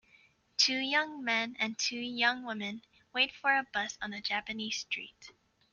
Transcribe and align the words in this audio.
Two 0.57 0.79
young 0.79 1.23
men 1.23 1.55
and 1.59 1.77
two 1.77 1.95
young 1.99 2.41
women 2.41 2.81
wait 3.13 3.35
for 3.35 3.55
a 3.55 3.63
bus 3.71 3.99
on 4.01 4.13
a 4.13 4.19
Japanese 4.19 4.77
street 4.77 5.29